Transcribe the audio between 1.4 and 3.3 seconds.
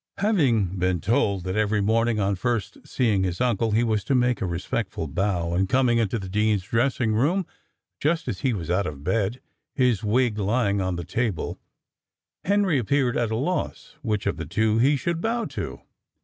that every morning, on first seeing